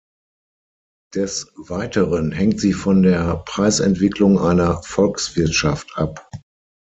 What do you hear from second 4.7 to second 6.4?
Volkswirtschaft ab.